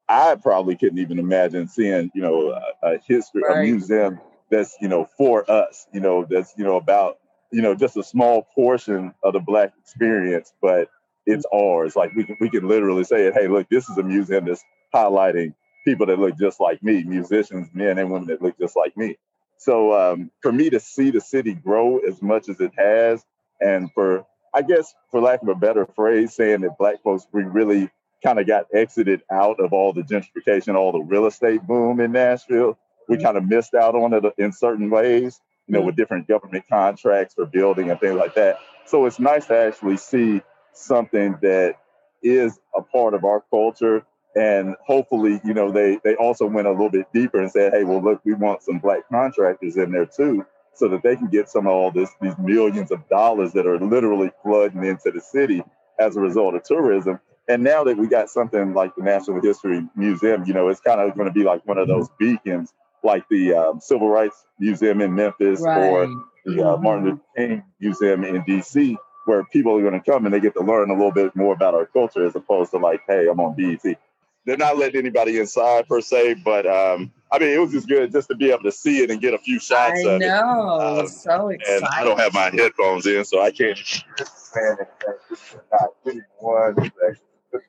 I 0.08 0.36
probably 0.36 0.76
couldn't 0.76 1.00
even 1.00 1.20
imagine 1.20 1.68
seeing, 1.68 2.12
you 2.14 2.22
know, 2.22 2.52
a, 2.52 2.88
a 2.88 2.98
history, 3.08 3.44
right. 3.48 3.60
a 3.60 3.62
museum 3.64 4.20
that's 4.52 4.76
you 4.82 4.88
know 4.90 5.08
for 5.18 5.50
us 5.52 5.88
you 5.94 6.00
know 6.02 6.26
that's 6.30 6.54
you 6.58 6.64
know 6.66 6.78
about 6.78 7.20
you 7.52 7.62
know 7.62 7.76
just 7.76 7.98
a 7.98 8.04
small 8.04 8.44
portion 8.56 9.14
of 9.24 9.34
the 9.34 9.40
black 9.40 9.74
experience 9.82 10.54
but 10.62 10.90
it's 11.28 11.46
ours. 11.54 11.96
Like 11.96 12.14
we 12.16 12.26
can 12.26 12.38
we 12.42 12.50
can 12.50 12.68
literally 12.68 13.06
say 13.06 13.28
it 13.28 13.36
hey 13.36 13.48
look 13.50 13.70
this 13.70 13.90
is 13.90 13.98
a 14.00 14.04
museum 14.04 14.46
that's 14.46 14.64
highlighting 14.96 15.56
people 15.86 16.08
that 16.08 16.20
look 16.20 16.38
just 16.38 16.60
like 16.62 16.84
me 16.84 17.04
musicians 17.06 17.70
men 17.74 18.00
and 18.00 18.12
women 18.12 18.28
that 18.30 18.42
look 18.44 18.58
just 18.60 18.78
like 18.78 18.98
me. 18.98 19.18
So 19.60 19.94
um, 19.94 20.32
for 20.42 20.52
me 20.52 20.70
to 20.72 20.82
see 20.82 21.12
the 21.12 21.22
city 21.22 21.56
grow 21.56 22.00
as 22.00 22.22
much 22.22 22.50
as 22.50 22.62
it 22.62 22.74
has 22.78 23.26
and 23.62 23.92
for 23.94 24.26
i 24.56 24.62
guess 24.64 24.94
for 25.12 25.22
lack 25.22 25.42
of 25.44 25.50
a 25.50 25.56
better 25.56 25.88
phrase 25.96 26.36
saying 26.36 26.62
that 26.62 26.78
black 26.80 27.02
folks 27.04 27.28
we 27.34 27.44
really 27.44 27.90
kind 28.24 28.40
of 28.40 28.48
got 28.48 28.68
exited 28.74 29.22
out 29.32 29.60
of 29.62 29.74
all 29.74 29.94
the 29.94 30.04
gentrification 30.04 30.76
all 30.76 30.94
the 30.94 31.00
real 31.00 31.28
estate 31.28 31.64
boom 31.68 32.02
in 32.02 32.14
nashville 32.14 32.78
we 33.10 33.16
mm-hmm. 33.16 33.26
kind 33.26 33.38
of 33.38 33.46
missed 33.46 33.74
out 33.74 33.96
on 33.96 34.14
it 34.14 34.24
in 34.38 34.54
certain 34.54 34.90
ways, 34.90 35.42
you 35.68 35.74
know, 35.74 35.82
with 35.82 35.96
mm-hmm. 35.96 36.02
different 36.02 36.28
government 36.28 36.64
contracts 36.70 37.34
for 37.34 37.46
building 37.46 37.90
and 37.90 38.00
things 38.00 38.16
like 38.16 38.36
that. 38.36 38.60
So 38.86 39.06
it's 39.06 39.20
nice 39.20 39.48
to 39.48 39.58
actually 39.58 39.98
see 39.98 40.42
something 40.74 41.38
that 41.42 41.76
is 42.24 42.60
a 42.76 42.82
part 42.82 43.14
of 43.14 43.26
our 43.26 43.44
culture. 43.50 44.06
And 44.36 44.76
hopefully, 44.86 45.42
you 45.44 45.54
know, 45.54 45.72
they 45.72 46.00
they 46.04 46.16
also 46.16 46.46
went 46.46 46.68
a 46.68 46.72
little 46.72 46.90
bit 46.90 47.12
deeper 47.12 47.40
and 47.40 47.52
said, 47.52 47.74
hey, 47.74 47.84
well, 47.84 48.02
look, 48.02 48.22
we 48.24 48.36
want 48.36 48.62
some 48.62 48.78
black 48.78 49.10
contractors 49.10 49.76
in 49.76 49.92
there 49.92 50.06
too, 50.06 50.46
so 50.76 50.88
that 50.90 51.02
they 51.02 51.16
can 51.16 51.28
get 51.28 51.50
some 51.50 51.66
of 51.66 51.74
all 51.74 51.92
this 51.92 52.12
these 52.22 52.38
millions 52.38 52.92
of 52.92 53.08
dollars 53.10 53.54
that 53.54 53.66
are 53.66 53.80
literally 53.80 54.32
flooding 54.44 54.86
into 54.86 55.12
the 55.12 55.20
city 55.20 55.64
as 56.00 56.16
a 56.16 56.22
result 56.22 56.54
of 56.54 56.64
tourism. 56.64 57.20
And 57.48 57.64
now 57.64 57.84
that 57.84 57.98
we 57.98 58.08
got 58.08 58.30
something 58.30 58.76
like 58.76 58.96
the 58.96 59.02
National 59.02 59.42
History 59.42 59.82
Museum, 59.96 60.44
you 60.46 60.54
know, 60.54 60.70
it's 60.70 60.80
kind 60.80 61.02
of 61.02 61.16
going 61.16 61.28
to 61.28 61.34
be 61.34 61.44
like 61.44 61.66
one 61.66 61.80
of 61.80 61.88
mm-hmm. 61.88 61.98
those 61.98 62.10
beacons 62.20 62.72
like 63.04 63.28
the 63.30 63.54
um, 63.54 63.80
Civil 63.80 64.10
Rights 64.10 64.46
Museum 64.60 65.02
in 65.02 65.14
Memphis 65.14 65.62
right. 65.62 65.90
or 65.90 66.08
the 66.46 66.62
uh, 66.62 66.74
mm-hmm. 66.74 66.84
Martin 66.84 67.06
Luther 67.06 67.22
King 67.36 67.64
Museum 67.80 68.24
in 68.24 68.42
DC, 68.44 68.96
where 69.26 69.44
people 69.46 69.78
are 69.78 69.82
going 69.82 70.00
to 70.00 70.12
come 70.12 70.26
and 70.26 70.34
they 70.34 70.40
get 70.40 70.54
to 70.56 70.64
learn 70.64 70.90
a 70.90 70.94
little 70.94 71.12
bit 71.12 71.36
more 71.36 71.54
about 71.54 71.74
our 71.74 71.86
culture 71.86 72.26
as 72.26 72.36
opposed 72.36 72.72
to 72.72 72.78
like, 72.78 73.02
hey, 73.08 73.28
I'm 73.28 73.40
on 73.40 73.56
BET. 73.56 73.98
They're 74.46 74.58
not 74.58 74.78
letting 74.78 75.00
anybody 75.02 75.38
inside 75.38 75.88
per 75.88 76.02
se, 76.02 76.36
but 76.46 76.66
um, 76.66 77.12
I 77.32 77.38
mean, 77.40 77.50
it 77.50 77.60
was 77.60 77.72
just 77.72 77.88
good 77.88 78.12
just 78.12 78.30
to 78.30 78.36
be 78.36 78.50
able 78.50 78.64
to 78.64 78.72
see 78.72 79.04
it 79.04 79.12
and 79.12 79.22
get 79.22 79.34
a 79.34 79.38
few 79.38 79.60
shots 79.60 80.00
I 80.06 80.10
of 80.10 80.22
know, 80.22 80.28
it. 80.28 81.00
Um, 81.02 81.08
so 81.08 81.50
exciting. 81.50 81.84
And 81.84 81.86
I 81.86 82.04
don't 82.04 82.20
have 82.20 82.34
my 82.34 82.50
headphones 82.50 83.06
in, 83.06 83.26
so 83.26 83.42
I 83.42 83.52
can't. 83.52 83.78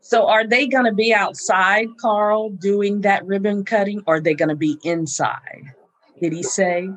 So, 0.01 0.29
are 0.29 0.47
they 0.47 0.67
going 0.67 0.85
to 0.85 0.93
be 0.93 1.15
outside, 1.15 1.89
Carl, 1.99 2.51
doing 2.51 3.03
that 3.03 3.25
ribbon 3.27 3.65
cutting, 3.65 4.03
or 4.07 4.17
are 4.17 4.21
they 4.21 4.35
going 4.35 4.49
to 4.49 4.57
be 4.57 4.79
inside? 4.83 5.75
Did 6.21 6.33
he 6.33 6.43
say? 6.43 6.91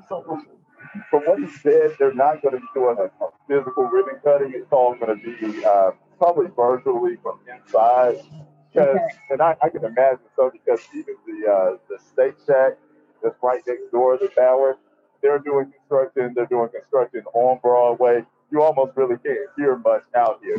From 1.09 1.21
what 1.23 1.39
he 1.39 1.47
said, 1.47 1.95
they're 1.97 2.13
not 2.13 2.41
going 2.41 2.55
to 2.55 2.59
be 2.59 2.67
doing 2.73 2.97
a, 2.99 3.09
physical 3.47 3.85
ribbon 3.85 4.15
cutting. 4.23 4.53
It's 4.55 4.71
all 4.71 4.95
going 4.95 5.19
to 5.19 5.37
be 5.37 5.65
uh, 5.65 5.91
probably 6.17 6.47
virtually 6.55 7.17
from 7.21 7.39
inside. 7.47 8.21
Because, 8.71 8.95
okay. 8.95 9.07
and 9.29 9.41
I, 9.41 9.55
I, 9.61 9.69
can 9.69 9.85
imagine 9.85 10.25
so 10.35 10.51
because 10.51 10.79
even 10.95 11.15
the 11.27 11.51
uh, 11.51 11.77
the 11.89 11.99
Steak 11.99 12.35
Shack 12.47 12.73
that's 13.21 13.35
right 13.43 13.61
next 13.67 13.91
door, 13.91 14.17
to 14.17 14.27
the 14.27 14.33
tower, 14.33 14.77
they're 15.21 15.39
doing 15.39 15.71
construction. 15.71 16.33
They're 16.35 16.47
doing 16.47 16.69
construction 16.69 17.23
on 17.33 17.59
Broadway. 17.61 18.25
You 18.51 18.61
almost 18.61 18.93
really 18.95 19.17
can't 19.23 19.49
hear 19.57 19.77
much 19.77 20.03
out 20.15 20.39
here. 20.43 20.57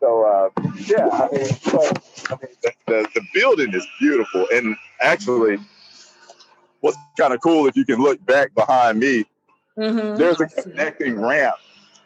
So 0.00 0.24
uh, 0.24 0.62
yeah, 0.86 1.08
I 1.10 1.28
mean, 1.32 1.44
so, 1.44 1.80
I 2.28 2.36
mean, 2.42 2.56
the, 2.62 2.72
the, 2.86 3.08
the 3.14 3.22
building 3.32 3.72
is 3.72 3.86
beautiful, 3.98 4.46
and 4.52 4.76
actually, 5.00 5.58
what's 6.80 6.98
kind 7.18 7.32
of 7.32 7.40
cool 7.40 7.66
if 7.66 7.76
you 7.76 7.84
can 7.84 8.02
look 8.02 8.24
back 8.26 8.54
behind 8.54 8.98
me, 8.98 9.24
mm-hmm. 9.78 10.16
there's 10.16 10.40
a 10.40 10.46
connecting 10.46 11.20
ramp 11.20 11.56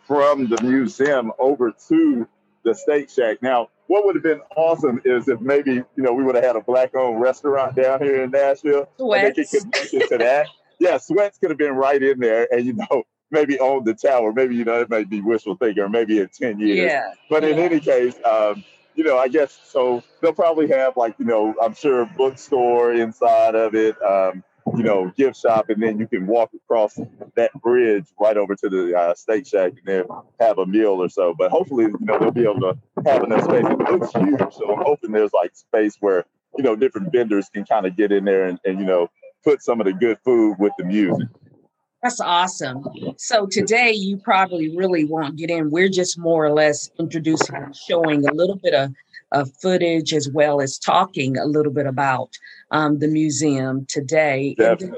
from 0.06 0.49
the 0.49 0.62
museum 0.62 1.32
over 1.38 1.73
to 1.88 2.28
the 2.64 2.75
Steak 2.75 3.11
Shack. 3.11 3.42
Now, 3.42 3.68
what 3.87 4.06
would 4.06 4.14
have 4.14 4.23
been 4.23 4.40
awesome 4.56 5.00
is 5.04 5.28
if 5.28 5.40
maybe 5.40 5.73
you 5.73 5.87
know 5.97 6.12
we 6.12 6.23
would 6.23 6.37
have 6.37 6.44
had 6.44 6.56
a 6.56 6.61
black-owned 6.61 7.20
restaurant 7.20 7.75
down 7.75 8.00
here 8.00 8.23
in 8.23 8.30
Nashville, 8.30 8.88
Swett's. 8.99 9.25
and 9.25 9.35
they 9.35 9.44
could 9.44 9.73
connect 9.73 9.94
it 9.94 10.09
to 10.11 10.18
that. 10.18 10.47
yeah, 10.78 10.97
Swett's 10.97 11.38
could 11.38 11.50
have 11.50 11.59
been 11.59 11.75
right 11.75 12.00
in 12.02 12.20
there, 12.20 12.47
and 12.52 12.64
you 12.64 12.75
know 12.75 13.04
maybe 13.30 13.58
own 13.58 13.84
the 13.84 13.94
tower. 13.94 14.32
Maybe 14.32 14.56
you 14.56 14.64
know 14.64 14.80
it 14.80 14.90
may 14.90 15.04
be 15.04 15.20
wishful 15.20 15.56
thinking, 15.56 15.82
or 15.82 15.88
maybe 15.88 16.18
in 16.18 16.28
ten 16.28 16.58
years. 16.58 16.78
Yeah. 16.78 17.12
But 17.28 17.42
yeah. 17.42 17.50
in 17.50 17.58
any 17.58 17.80
case, 17.80 18.14
um, 18.25 18.64
you 18.94 19.04
know, 19.04 19.18
I 19.18 19.28
guess 19.28 19.58
so. 19.64 20.02
They'll 20.20 20.32
probably 20.32 20.68
have 20.68 20.96
like 20.96 21.14
you 21.18 21.25
know, 21.25 21.54
I'm 21.62 21.75
sure 21.75 22.02
a 22.02 22.06
bookstore 22.06 22.92
inside 22.92 23.54
of 23.54 23.75
it. 23.75 24.00
Um, 24.02 24.44
you 24.76 24.82
know, 24.82 25.10
gift 25.16 25.40
shop, 25.40 25.68
and 25.68 25.82
then 25.82 25.99
you 25.99 26.06
can 26.06 26.26
walk 26.26 26.50
across 26.54 26.99
that 27.34 27.50
bridge 27.60 28.06
right 28.20 28.37
over 28.37 28.54
to 28.54 28.68
the 28.68 28.96
uh, 28.96 29.14
Steak 29.14 29.46
Shack 29.46 29.72
and 29.72 29.87
then 29.87 30.04
have 30.38 30.58
a 30.58 30.66
meal 30.66 31.02
or 31.02 31.08
so. 31.08 31.34
But 31.37 31.50
hopefully, 31.50 31.84
you 31.84 31.96
know, 32.00 32.18
they'll 32.18 32.30
be 32.30 32.42
able 32.42 32.60
to 32.60 32.78
have 33.06 33.25
enough 33.25 33.44
space. 33.44 33.64
It 33.64 33.78
looks 33.78 34.12
huge, 34.12 34.54
so 34.54 34.72
I'm 34.72 34.84
hoping 34.84 35.12
there's 35.12 35.32
like 35.32 35.56
space 35.56 35.96
where 36.00 36.25
you 36.56 36.64
know 36.64 36.76
different 36.76 37.12
vendors 37.12 37.49
can 37.49 37.64
kind 37.64 37.87
of 37.87 37.96
get 37.96 38.12
in 38.12 38.25
there 38.25 38.44
and, 38.44 38.58
and 38.64 38.78
you 38.78 38.84
know 38.84 39.08
put 39.44 39.62
some 39.62 39.80
of 39.80 39.87
the 39.87 39.92
good 39.92 40.18
food 40.25 40.56
with 40.58 40.72
the 40.78 40.84
music. 40.84 41.28
That's 42.02 42.21
awesome. 42.21 42.85
So 43.19 43.47
today 43.47 43.92
you 43.92 44.16
probably 44.16 44.75
really 44.75 45.04
won't 45.04 45.37
get 45.37 45.50
in. 45.50 45.71
We're 45.71 45.90
just 45.90 46.19
more 46.19 46.47
or 46.47 46.52
less 46.52 46.90
introducing 46.99 47.57
and 47.57 47.76
showing 47.76 48.26
a 48.26 48.33
little 48.33 48.57
bit 48.57 48.73
of, 48.73 48.95
of 49.33 49.50
footage 49.61 50.14
as 50.14 50.28
well 50.33 50.62
as 50.62 50.78
talking 50.78 51.37
a 51.37 51.45
little 51.45 51.73
bit 51.73 51.87
about 51.87 52.30
um, 52.71 53.00
the 53.00 53.09
museum 53.09 53.85
today. 53.87 54.54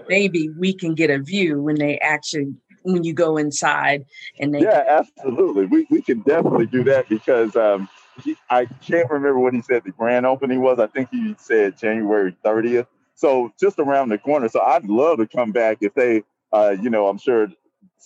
maybe 0.09 0.49
we 0.51 0.73
can 0.73 0.95
get 0.95 1.11
a 1.11 1.19
view 1.19 1.61
when 1.61 1.77
they 1.77 1.99
actually 1.99 2.55
when 2.85 3.05
you 3.05 3.15
go 3.15 3.37
inside 3.37 4.05
and 4.41 4.55
they 4.55 4.61
Yeah, 4.61 4.85
absolutely. 4.89 5.67
We 5.67 5.87
we 5.91 6.03
can 6.03 6.21
definitely 6.21 6.67
do 6.67 6.85
that 6.85 7.09
because 7.09 7.57
um, 7.57 7.89
he, 8.23 8.37
I 8.51 8.67
can't 8.67 9.11
remember 9.11 9.39
what 9.39 9.55
he 9.55 9.63
said 9.63 9.83
the 9.85 9.91
grand 9.91 10.27
opening 10.27 10.61
was. 10.61 10.79
I 10.79 10.87
think 10.87 11.09
he 11.11 11.35
said 11.39 11.79
January 11.79 12.37
30th. 12.45 12.87
So 13.15 13.53
just 13.61 13.79
around 13.79 14.09
the 14.09 14.19
corner. 14.19 14.49
So 14.49 14.61
I'd 14.61 14.85
love 14.85 15.19
to 15.19 15.27
come 15.27 15.53
back 15.53 15.79
if 15.81 15.95
they 15.95 16.25
uh, 16.53 16.77
you 16.81 16.91
know, 16.91 17.09
I'm 17.09 17.19
sure 17.19 17.49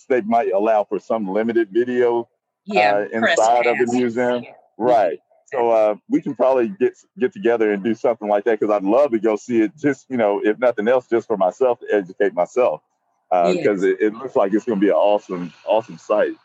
they 0.09 0.21
might 0.21 0.51
allow 0.51 0.83
for 0.83 0.99
some 0.99 1.27
limited 1.27 1.69
video 1.71 2.29
yeah, 2.65 2.95
uh, 2.95 3.07
inside 3.11 3.65
of 3.65 3.77
the 3.77 3.89
museum. 3.91 4.43
Yeah. 4.43 4.51
Right. 4.77 5.19
So 5.45 5.69
uh, 5.71 5.95
we 6.09 6.21
can 6.21 6.35
probably 6.35 6.69
get 6.69 6.97
get 7.17 7.31
together 7.31 7.71
and 7.71 7.83
do 7.83 7.95
something 7.95 8.27
like 8.27 8.43
that 8.45 8.59
because 8.59 8.73
I'd 8.73 8.83
love 8.83 9.11
to 9.11 9.19
go 9.19 9.37
see 9.37 9.61
it. 9.61 9.77
Just 9.77 10.05
you 10.09 10.17
know, 10.17 10.41
if 10.43 10.59
nothing 10.59 10.87
else, 10.87 11.07
just 11.07 11.27
for 11.27 11.37
myself 11.37 11.79
to 11.79 11.87
educate 11.93 12.33
myself 12.33 12.81
because 13.29 13.83
uh, 13.83 13.87
yes. 13.87 13.97
it, 13.99 14.01
it, 14.01 14.13
looks 14.13 14.35
like 14.35 14.53
it's 14.53 14.65
going 14.65 14.79
to 14.79 14.85
be 14.85 14.89
an 14.89 14.95
awesome, 14.95 15.53
awesome 15.65 15.97
site. 15.97 16.35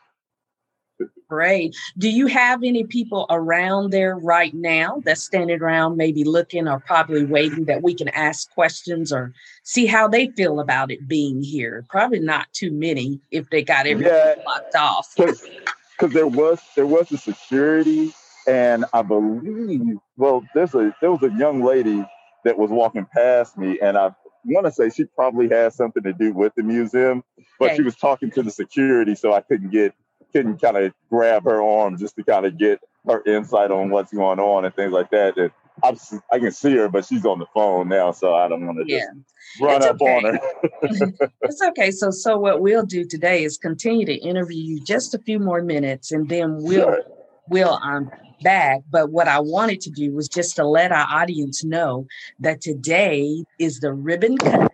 Great. 1.28 1.74
Do 1.96 2.10
you 2.10 2.26
have 2.26 2.62
any 2.62 2.84
people 2.84 3.26
around 3.30 3.90
there 3.90 4.16
right 4.16 4.52
now 4.52 5.00
that's 5.04 5.22
standing 5.22 5.62
around, 5.62 5.96
maybe 5.96 6.24
looking 6.24 6.68
or 6.68 6.80
probably 6.80 7.24
waiting 7.24 7.64
that 7.64 7.82
we 7.82 7.94
can 7.94 8.08
ask 8.08 8.52
questions 8.52 9.12
or 9.12 9.32
see 9.62 9.86
how 9.86 10.08
they 10.08 10.28
feel 10.28 10.60
about 10.60 10.90
it 10.90 11.08
being 11.08 11.42
here? 11.42 11.86
Probably 11.88 12.18
not 12.18 12.52
too 12.52 12.70
many 12.70 13.18
if 13.30 13.48
they 13.48 13.62
got 13.62 13.86
everything 13.86 14.12
yeah, 14.12 14.34
locked 14.44 14.74
off. 14.74 15.14
Because 15.16 16.12
there 16.12 16.26
was 16.26 16.60
there 16.76 16.86
was 16.86 17.10
a 17.12 17.16
security, 17.16 18.12
and 18.46 18.84
I 18.92 19.02
believe 19.02 19.96
well, 20.16 20.44
there's 20.54 20.74
a 20.74 20.94
there 21.00 21.12
was 21.12 21.22
a 21.22 21.34
young 21.38 21.62
lady 21.62 22.04
that 22.44 22.58
was 22.58 22.70
walking 22.70 23.06
past 23.06 23.56
me, 23.56 23.78
and 23.80 23.96
I 23.96 24.14
want 24.44 24.66
to 24.66 24.72
say 24.72 24.90
she 24.90 25.04
probably 25.04 25.48
had 25.48 25.72
something 25.72 26.02
to 26.02 26.12
do 26.12 26.32
with 26.32 26.54
the 26.56 26.62
museum, 26.62 27.22
but 27.58 27.66
okay. 27.66 27.76
she 27.76 27.82
was 27.82 27.96
talking 27.96 28.30
to 28.32 28.42
the 28.42 28.50
security, 28.50 29.14
so 29.14 29.32
I 29.32 29.40
couldn't 29.40 29.70
get 29.70 29.94
couldn't 30.32 30.60
kind 30.60 30.76
of 30.76 30.92
grab 31.10 31.44
her 31.44 31.62
arm 31.62 31.96
just 31.98 32.16
to 32.16 32.24
kind 32.24 32.46
of 32.46 32.58
get 32.58 32.80
her 33.06 33.22
insight 33.26 33.70
on 33.70 33.90
what's 33.90 34.12
going 34.12 34.38
on 34.38 34.64
and 34.64 34.74
things 34.74 34.92
like 34.92 35.10
that. 35.10 35.36
And 35.36 35.50
I'm, 35.82 35.96
I 36.30 36.38
can 36.38 36.52
see 36.52 36.76
her, 36.76 36.88
but 36.88 37.04
she's 37.04 37.24
on 37.24 37.38
the 37.38 37.46
phone 37.54 37.88
now, 37.88 38.12
so 38.12 38.34
I 38.34 38.48
don't 38.48 38.66
want 38.66 38.78
to 38.78 38.84
yeah. 38.86 39.00
just 39.00 39.60
run 39.60 39.76
it's 39.76 39.86
up 39.86 40.00
okay. 40.00 40.14
on 40.14 40.24
her. 40.24 40.40
it's 41.42 41.62
okay. 41.62 41.90
So, 41.90 42.10
so 42.10 42.38
what 42.38 42.60
we'll 42.60 42.84
do 42.84 43.04
today 43.04 43.44
is 43.44 43.58
continue 43.58 44.06
to 44.06 44.14
interview 44.14 44.62
you 44.62 44.80
just 44.84 45.14
a 45.14 45.18
few 45.18 45.38
more 45.38 45.62
minutes, 45.62 46.12
and 46.12 46.28
then 46.28 46.62
we'll 46.62 46.84
sure. 46.84 47.02
we'll 47.48 47.78
um 47.82 48.10
back. 48.42 48.80
But 48.90 49.10
what 49.10 49.28
I 49.28 49.40
wanted 49.40 49.80
to 49.82 49.90
do 49.90 50.12
was 50.12 50.28
just 50.28 50.56
to 50.56 50.64
let 50.64 50.92
our 50.92 51.06
audience 51.08 51.64
know 51.64 52.06
that 52.40 52.60
today 52.60 53.44
is 53.58 53.80
the 53.80 53.92
ribbon 53.92 54.36
cut 54.38 54.72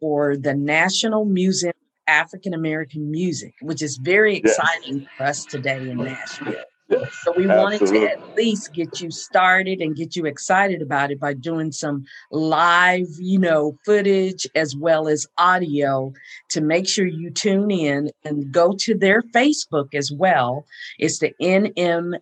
for 0.00 0.36
the 0.36 0.54
National 0.54 1.24
Museum 1.24 1.72
African 2.08 2.54
American 2.54 3.10
music, 3.10 3.54
which 3.60 3.82
is 3.82 3.98
very 3.98 4.36
exciting 4.36 5.00
yes. 5.00 5.08
for 5.16 5.24
us 5.24 5.44
today 5.44 5.88
in 5.88 5.98
Nashville. 5.98 6.54
Yes, 6.88 7.12
so 7.22 7.34
we 7.36 7.46
wanted 7.46 7.82
absolutely. 7.82 8.08
to 8.08 8.12
at 8.14 8.34
least 8.34 8.72
get 8.72 8.98
you 9.00 9.10
started 9.10 9.82
and 9.82 9.94
get 9.94 10.16
you 10.16 10.24
excited 10.24 10.80
about 10.80 11.10
it 11.10 11.20
by 11.20 11.34
doing 11.34 11.70
some 11.70 12.06
live, 12.30 13.06
you 13.18 13.38
know, 13.38 13.76
footage 13.84 14.46
as 14.54 14.74
well 14.74 15.06
as 15.06 15.26
audio 15.36 16.14
to 16.48 16.62
make 16.62 16.88
sure 16.88 17.06
you 17.06 17.30
tune 17.30 17.70
in 17.70 18.10
and 18.24 18.50
go 18.50 18.72
to 18.78 18.94
their 18.94 19.20
Facebook 19.20 19.94
as 19.94 20.10
well. 20.10 20.64
It's 20.98 21.18
the 21.18 21.34
NMAAM 21.42 22.14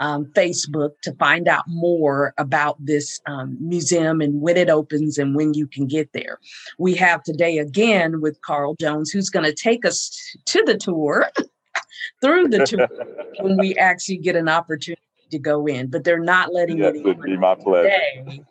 um, 0.00 0.26
Facebook 0.26 0.90
to 1.02 1.12
find 1.14 1.48
out 1.48 1.64
more 1.66 2.34
about 2.38 2.76
this 2.84 3.20
um, 3.26 3.56
museum 3.60 4.20
and 4.20 4.40
when 4.40 4.56
it 4.56 4.70
opens 4.70 5.18
and 5.18 5.34
when 5.34 5.54
you 5.54 5.66
can 5.66 5.86
get 5.86 6.12
there. 6.12 6.38
We 6.78 6.94
have 6.94 7.22
today 7.22 7.58
again 7.58 8.20
with 8.20 8.40
Carl 8.42 8.76
Jones, 8.80 9.10
who's 9.10 9.30
going 9.30 9.46
to 9.46 9.54
take 9.54 9.84
us 9.84 10.36
to 10.46 10.62
the 10.64 10.76
tour 10.76 11.30
through 12.20 12.48
the 12.48 12.64
tour 12.64 12.88
when 13.40 13.56
we 13.56 13.76
actually 13.76 14.18
get 14.18 14.36
an 14.36 14.48
opportunity 14.48 15.02
to 15.30 15.38
go 15.38 15.66
in. 15.66 15.88
But 15.88 16.04
they're 16.04 16.18
not 16.18 16.52
letting 16.52 16.78
yes, 16.78 16.94
it 16.94 17.22
be 17.22 17.36
my 17.36 17.54
pleasure. 17.54 17.90
Today. 18.24 18.42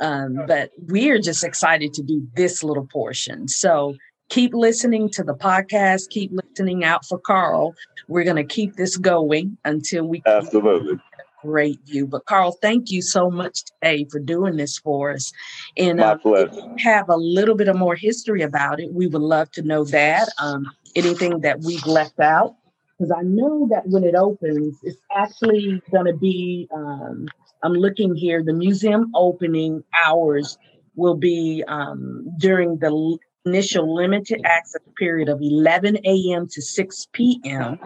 Um, 0.00 0.40
but 0.46 0.72
we're 0.88 1.18
just 1.18 1.42
excited 1.42 1.94
to 1.94 2.02
do 2.02 2.26
this 2.34 2.62
little 2.62 2.86
portion. 2.86 3.48
So 3.48 3.94
keep 4.28 4.54
listening 4.54 5.08
to 5.10 5.22
the 5.22 5.34
podcast, 5.34 6.08
keep 6.10 6.30
listening 6.32 6.84
out 6.84 7.04
for 7.04 7.18
Carl. 7.18 7.74
We're 8.08 8.24
going 8.24 8.36
to 8.36 8.44
keep 8.44 8.76
this 8.76 8.96
going 8.96 9.58
until 9.64 10.04
we 10.04 10.22
absolutely 10.26 11.00
great 11.42 11.80
view. 11.86 12.06
But 12.06 12.26
Carl, 12.26 12.56
thank 12.60 12.90
you 12.90 13.02
so 13.02 13.30
much 13.30 13.64
today 13.64 14.06
for 14.10 14.18
doing 14.18 14.56
this 14.56 14.78
for 14.78 15.12
us. 15.12 15.32
And 15.76 16.00
if 16.00 16.20
you 16.24 16.74
have 16.78 17.08
a 17.08 17.16
little 17.16 17.54
bit 17.54 17.68
of 17.68 17.76
more 17.76 17.94
history 17.94 18.42
about 18.42 18.80
it, 18.80 18.92
we 18.92 19.06
would 19.06 19.22
love 19.22 19.50
to 19.52 19.62
know 19.62 19.84
that. 19.84 20.28
Um, 20.40 20.66
anything 20.94 21.40
that 21.40 21.60
we've 21.60 21.86
left 21.86 22.18
out, 22.20 22.56
because 22.98 23.12
I 23.12 23.22
know 23.22 23.68
that 23.70 23.86
when 23.86 24.02
it 24.02 24.14
opens, 24.14 24.78
it's 24.82 24.98
actually 25.14 25.82
going 25.92 26.06
to 26.06 26.16
be. 26.16 26.68
Um, 26.74 27.28
I'm 27.62 27.72
looking 27.72 28.14
here. 28.14 28.42
The 28.42 28.52
museum 28.52 29.10
opening 29.14 29.82
hours 30.04 30.58
will 30.94 31.16
be 31.16 31.62
um, 31.68 32.26
during 32.38 32.78
the 32.78 33.18
initial 33.46 33.94
limited 33.94 34.42
access 34.44 34.82
period 34.98 35.28
of 35.30 35.40
11 35.42 35.98
a.m. 36.04 36.48
to 36.50 36.62
6 36.62 37.08
p.m. 37.12 37.78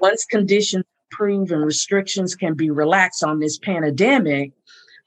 Once 0.00 0.24
conditions 0.26 0.84
improve 1.12 1.52
and 1.52 1.64
restrictions 1.64 2.34
can 2.36 2.54
be 2.54 2.70
relaxed 2.70 3.24
on 3.24 3.40
this 3.40 3.58
pandemic, 3.58 4.52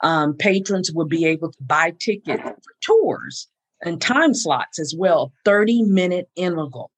Um, 0.01 0.35
patrons 0.37 0.91
will 0.93 1.07
be 1.07 1.25
able 1.25 1.51
to 1.51 1.63
buy 1.63 1.93
tickets 1.99 2.43
for 2.43 2.73
tours 2.81 3.47
and 3.83 4.01
time 4.01 4.33
slots 4.33 4.79
as 4.79 4.95
well, 4.97 5.33
30 5.45 5.83
minute 5.83 6.29
intervals. 6.35 6.91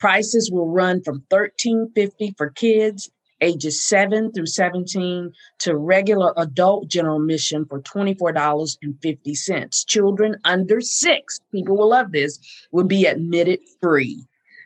Prices 0.00 0.50
will 0.50 0.68
run 0.68 1.02
from 1.02 1.24
$13.50 1.30 2.36
for 2.38 2.50
kids 2.50 3.10
ages 3.40 3.82
7 3.84 4.32
through 4.32 4.46
17 4.46 5.32
to 5.60 5.76
regular 5.76 6.32
adult 6.36 6.88
general 6.88 7.20
admission 7.20 7.64
for 7.66 7.80
$24.50. 7.82 9.86
Children 9.86 10.36
under 10.44 10.80
6, 10.80 11.40
people 11.52 11.76
will 11.76 11.90
love 11.90 12.12
this, 12.12 12.38
will 12.72 12.84
be 12.84 13.06
admitted 13.06 13.60
free. 13.80 14.24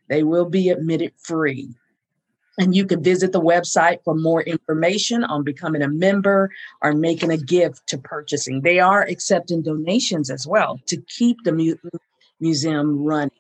They 0.09 0.23
will 0.23 0.49
be 0.49 0.69
admitted 0.69 1.13
free. 1.19 1.75
And 2.59 2.75
you 2.75 2.87
can 2.87 3.03
visit 3.03 3.33
the 3.33 3.41
website 3.41 3.99
for 4.05 4.15
more 4.15 4.43
information 4.43 5.25
on 5.25 5.43
becoming 5.43 5.83
a 5.83 5.89
member 5.89 6.51
or 6.83 6.93
making 6.93 7.33
a 7.33 7.37
gift 7.37 7.85
to 7.89 7.99
purchasing. 7.99 8.61
They 8.61 8.79
are 8.79 9.03
accepting 9.03 9.63
donations 9.63 10.31
as 10.31 10.47
well 10.47 10.81
to 10.87 10.99
keep 11.09 11.39
the 11.43 11.53
mu- 11.53 11.75
museum 12.39 13.03
running. 13.03 13.31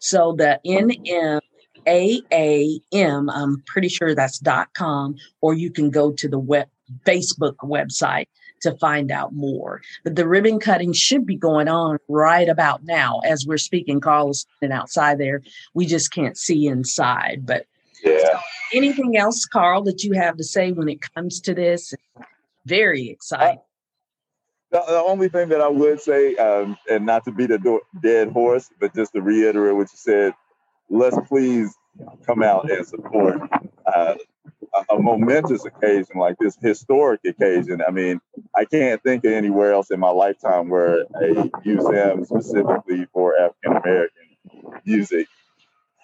So 0.00 0.34
the 0.36 0.60
NM 0.66 1.40
AAM, 1.88 3.30
I'm 3.32 3.62
pretty 3.66 3.88
sure 3.88 4.14
that's 4.14 4.38
dot 4.38 4.68
com, 4.74 5.16
or 5.40 5.54
you 5.54 5.70
can 5.70 5.90
go 5.90 6.12
to 6.12 6.28
the 6.28 6.38
web 6.38 6.68
Facebook 7.06 7.56
website 7.62 8.26
to 8.62 8.76
find 8.76 9.10
out 9.10 9.32
more. 9.32 9.80
But 10.04 10.16
the 10.16 10.26
ribbon 10.26 10.58
cutting 10.58 10.92
should 10.92 11.24
be 11.24 11.36
going 11.36 11.68
on 11.68 11.98
right 12.08 12.48
about 12.48 12.84
now 12.84 13.20
as 13.24 13.46
we're 13.46 13.58
speaking. 13.58 14.00
Carl 14.00 14.30
is 14.30 14.46
sitting 14.60 14.74
outside 14.74 15.18
there. 15.18 15.42
We 15.74 15.86
just 15.86 16.12
can't 16.12 16.36
see 16.36 16.66
inside. 16.66 17.46
But 17.46 17.66
yeah. 18.04 18.18
So 18.22 18.38
anything 18.74 19.16
else, 19.16 19.44
Carl, 19.46 19.82
that 19.84 20.02
you 20.02 20.12
have 20.12 20.36
to 20.36 20.44
say 20.44 20.72
when 20.72 20.88
it 20.88 21.00
comes 21.14 21.40
to 21.42 21.54
this? 21.54 21.94
Very 22.66 23.08
exciting. 23.08 23.60
The, 24.70 24.82
the, 24.86 24.98
only 24.98 25.30
thing 25.30 25.48
that 25.48 25.62
I 25.62 25.68
would 25.68 25.98
say, 25.98 26.36
um, 26.36 26.76
and 26.90 27.06
not 27.06 27.24
to 27.24 27.32
beat 27.32 27.50
a 27.50 27.56
do- 27.56 27.80
dead 28.02 28.28
horse, 28.28 28.68
but 28.78 28.94
just 28.94 29.14
to 29.14 29.22
reiterate 29.22 29.74
what 29.74 29.88
you 29.90 29.96
said, 29.96 30.34
let's 30.88 31.18
please 31.28 31.74
come 32.26 32.42
out 32.42 32.70
and 32.70 32.86
support 32.86 33.40
uh, 33.92 34.14
a, 34.90 34.98
momentous 34.98 35.64
occasion 35.64 36.16
like 36.16 36.36
this 36.38 36.56
historic 36.60 37.20
occasion. 37.26 37.82
I 37.86 37.90
mean, 37.90 38.20
I 38.54 38.64
can't 38.64 39.02
think 39.02 39.24
of 39.24 39.32
anywhere 39.32 39.72
else 39.72 39.90
in 39.90 40.00
my 40.00 40.10
lifetime 40.10 40.68
where 40.68 41.02
a 41.20 41.50
museum 41.64 42.24
specifically 42.24 43.06
for 43.12 43.34
African 43.38 43.76
American 43.76 44.26
music 44.84 45.26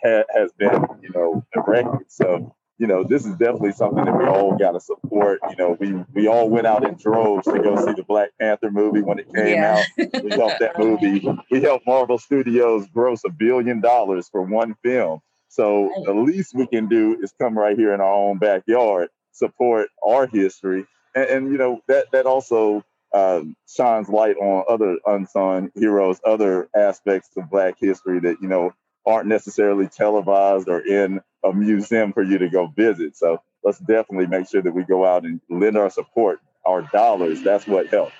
ha- 0.03 0.25
has 0.35 0.53
been, 0.53 0.87
you 1.03 1.11
know, 1.15 1.45
erected. 1.55 2.11
So, 2.11 2.54
you 2.79 2.87
know, 2.89 3.05
this 3.05 3.25
is 3.25 3.33
definitely 3.37 3.73
something 3.73 4.05
that 4.05 4.17
we 4.17 4.25
all 4.25 4.57
got 4.57 4.73
to 4.73 4.81
support. 4.81 5.39
You 5.49 5.57
know, 5.57 5.77
we 5.79 5.93
we 6.13 6.27
all 6.27 6.49
went 6.49 6.67
out 6.67 6.87
in 6.87 6.97
droves 6.97 7.47
to 7.47 7.61
go 7.61 7.77
see 7.77 7.93
the 7.93 8.03
Black 8.03 8.31
Panther 8.41 8.71
movie 8.71 9.01
when 9.01 9.19
it 9.19 9.33
came 9.33 9.55
yeah. 9.55 9.85
out. 9.99 10.23
We 10.23 10.31
helped 10.31 10.61
that 10.61 10.79
movie. 10.79 11.27
We 11.51 11.63
helped 11.63 11.87
Marvel 11.87 12.19
Studios 12.19 12.87
gross 12.93 13.23
a 13.25 13.31
billion 13.31 13.81
dollars 13.81 14.29
for 14.29 14.43
one 14.43 14.75
film. 14.83 15.21
So 15.49 15.89
the 16.05 16.15
least 16.15 16.53
we 16.55 16.67
can 16.67 16.89
do 16.89 17.17
is 17.23 17.33
come 17.41 17.57
right 17.57 17.79
here 17.79 17.95
in 17.95 18.01
our 18.01 18.13
own 18.13 18.39
backyard, 18.39 19.09
support 19.31 19.89
our 20.05 20.27
history, 20.27 20.85
and, 21.15 21.31
and 21.31 21.53
you 21.53 21.59
know 21.59 21.81
that 21.87 22.07
that 22.11 22.27
also 22.27 22.85
uh, 23.13 23.43
shines 23.69 24.09
light 24.09 24.37
on 24.37 24.65
other 24.69 24.99
unsung 25.07 25.71
heroes, 25.77 26.21
other 26.27 26.69
aspects 26.75 27.31
of 27.37 27.49
Black 27.49 27.77
history 27.79 28.19
that 28.19 28.39
you 28.43 28.49
know 28.49 28.73
aren't 29.07 29.29
necessarily 29.29 29.89
televised 29.89 30.69
or 30.69 30.81
in 30.81 31.21
a 31.45 31.53
museum 31.53 32.13
for 32.13 32.23
you 32.23 32.39
to 32.39 32.49
go 32.49 32.67
visit. 32.67 33.17
So 33.17 33.41
let's 33.63 33.79
definitely 33.79 34.27
make 34.27 34.49
sure 34.49 34.63
that 34.63 34.75
we 34.75 34.85
go 34.85 35.05
out 35.05 35.25
and 35.25 35.41
lend 35.51 35.77
our 35.77 35.91
support, 35.91 36.41
our 36.65 36.83
dollars. 36.93 37.43
That's 37.43 37.67
what 37.67 37.89
helps. 37.89 38.15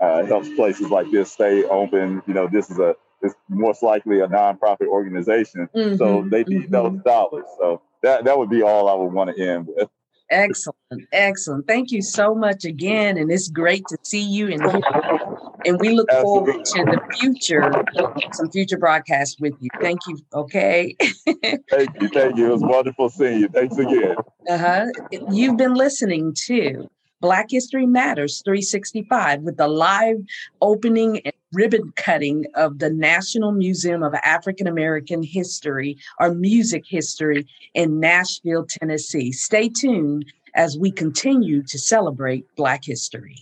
Uh, 0.00 0.24
helps 0.26 0.48
places 0.54 0.90
like 0.90 1.10
this 1.12 1.30
stay 1.30 1.64
open. 1.64 2.22
You 2.26 2.34
know, 2.34 2.48
this 2.48 2.70
is 2.70 2.78
a 2.78 2.96
it's 3.22 3.34
most 3.48 3.84
likely 3.84 4.18
a 4.18 4.26
nonprofit 4.26 4.88
organization, 4.88 5.68
mm-hmm, 5.74 5.94
so 5.96 6.26
they 6.28 6.42
need 6.42 6.70
mm-hmm. 6.70 6.72
those 6.72 7.02
dollars. 7.04 7.44
So 7.58 7.80
that 8.02 8.24
that 8.24 8.36
would 8.36 8.50
be 8.50 8.62
all 8.62 8.88
I 8.88 8.94
would 8.94 9.12
want 9.12 9.34
to 9.34 9.40
end 9.40 9.68
with. 9.68 9.88
Excellent, 10.30 11.06
excellent. 11.12 11.66
Thank 11.66 11.90
you 11.90 12.00
so 12.00 12.34
much 12.34 12.64
again, 12.64 13.18
and 13.18 13.30
it's 13.30 13.48
great 13.48 13.84
to 13.88 13.98
see 14.02 14.22
you 14.22 14.48
and 14.48 14.62
and 15.64 15.80
we 15.80 15.90
look 15.90 16.08
Absolutely. 16.10 16.52
forward 16.52 16.64
to 16.64 16.84
the 16.84 17.00
future, 17.18 17.70
some 18.32 18.50
future 18.50 18.78
broadcasts 18.78 19.38
with 19.40 19.54
you. 19.60 19.68
Thank 19.80 20.00
you. 20.08 20.18
Okay. 20.34 20.96
thank 21.00 22.00
you, 22.00 22.08
thank 22.08 22.36
you. 22.36 22.48
It 22.48 22.52
was 22.52 22.62
wonderful 22.62 23.10
seeing 23.10 23.40
you. 23.40 23.48
Thanks 23.48 23.76
again. 23.78 24.16
Uh 24.48 24.58
huh. 24.58 24.86
You've 25.30 25.56
been 25.56 25.74
listening 25.74 26.34
to 26.46 26.88
Black 27.20 27.46
History 27.50 27.86
Matters 27.86 28.42
365 28.44 29.42
with 29.42 29.56
the 29.56 29.68
live 29.68 30.16
opening 30.60 31.20
and 31.24 31.34
ribbon 31.52 31.92
cutting 31.96 32.46
of 32.54 32.78
the 32.78 32.90
National 32.90 33.52
Museum 33.52 34.02
of 34.02 34.14
African 34.14 34.66
American 34.66 35.22
History 35.22 35.98
or 36.18 36.34
Music 36.34 36.84
History 36.86 37.46
in 37.74 38.00
Nashville, 38.00 38.66
Tennessee. 38.66 39.32
Stay 39.32 39.68
tuned 39.68 40.32
as 40.54 40.78
we 40.78 40.90
continue 40.90 41.62
to 41.62 41.78
celebrate 41.78 42.44
Black 42.56 42.84
history. 42.84 43.36